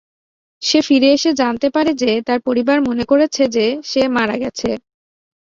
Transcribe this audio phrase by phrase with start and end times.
[0.61, 4.69] সে ফিরে এসে জানতে পারে যে তার পরিবার মনে করেছে যে সে মারা গেছে।